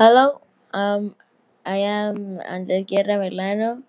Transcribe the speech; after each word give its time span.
Hello, 0.00 0.40
um, 0.72 1.16
I 1.66 1.78
am 1.78 2.38
Andres 2.46 2.84
Guerra 2.86 3.18
Merlano, 3.18 3.82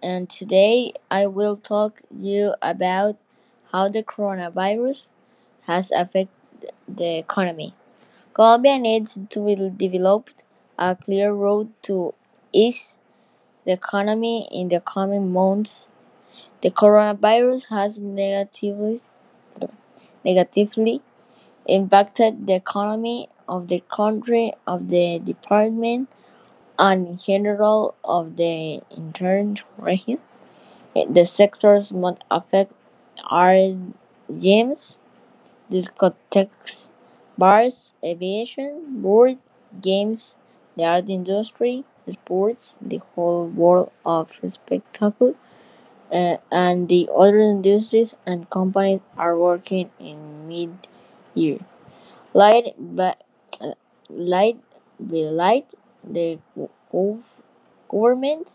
and 0.00 0.30
today 0.30 0.92
I 1.10 1.26
will 1.26 1.56
talk 1.56 2.00
you 2.16 2.54
about 2.62 3.16
how 3.72 3.88
the 3.88 4.04
coronavirus 4.04 5.08
has 5.66 5.90
affected 5.90 6.70
the 6.86 7.18
economy. 7.18 7.74
Colombia 8.34 8.78
needs 8.78 9.18
to 9.30 9.70
develop 9.70 10.30
a 10.78 10.94
clear 10.94 11.32
road 11.32 11.72
to 11.90 12.14
ease 12.52 12.96
the 13.66 13.72
economy 13.72 14.46
in 14.52 14.68
the 14.68 14.78
coming 14.80 15.32
months. 15.32 15.88
The 16.60 16.70
coronavirus 16.70 17.68
has 17.70 17.98
negatively 17.98 19.00
negatively 20.24 21.02
impacted 21.66 22.46
the 22.46 22.54
economy 22.54 23.28
of 23.54 23.68
the 23.72 23.80
country, 23.98 24.46
of 24.66 24.80
the 24.94 25.06
department, 25.32 26.08
and 26.78 27.06
in 27.08 27.16
general 27.18 27.94
of 28.04 28.36
the 28.36 28.82
entire 28.96 29.54
region. 29.78 30.18
The 30.94 31.24
sectors 31.26 31.92
most 31.92 32.22
affected 32.30 32.74
are 33.30 33.56
gyms, 34.44 34.98
discotheques, 35.70 36.90
bars, 37.38 37.92
aviation, 38.04 39.02
board 39.02 39.38
games, 39.82 40.36
the 40.76 40.84
art 40.84 41.10
industry, 41.10 41.84
sports, 42.08 42.78
the 42.82 43.00
whole 43.14 43.46
world 43.46 43.92
of 44.06 44.32
spectacle, 44.46 45.34
uh, 46.12 46.36
and 46.52 46.88
the 46.88 47.08
other 47.16 47.40
industries 47.40 48.16
and 48.26 48.50
companies 48.50 49.00
are 49.16 49.38
working 49.38 49.90
in 50.00 50.48
mid-year. 50.48 51.58
Light, 52.34 52.74
but 52.78 53.22
light, 54.12 54.58
be 55.10 55.24
light, 55.26 55.74
the 56.04 56.38
government 57.90 58.54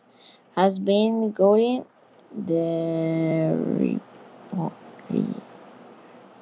has 0.55 0.79
been 0.79 1.31
going 1.31 1.85
the 2.35 3.55
re- 3.79 3.99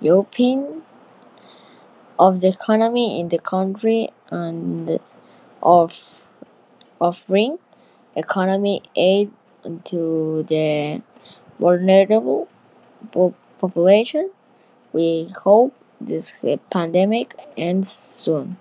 reopening 0.02 0.84
of 2.17 2.42
the 2.42 2.48
economy 2.48 3.20
in 3.20 3.30
the 3.30 3.39
country 3.39 4.09
and 4.30 5.00
of 5.64 6.22
offering 7.02 7.59
economy 8.16 8.84
aid 8.95 9.32
to 9.86 10.44
the 10.50 11.02
vulnerable 11.59 12.48
po- 13.11 13.36
population. 13.59 14.32
We 14.94 15.30
hope 15.44 15.73
this 16.02 16.36
pandemic 16.72 17.36
ends 17.58 17.92
soon. 17.92 18.58